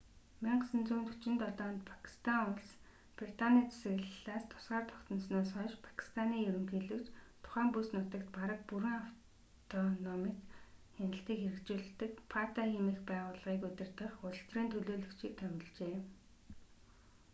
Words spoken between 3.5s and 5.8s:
засаглалаас тусгаар тогтносноос хойш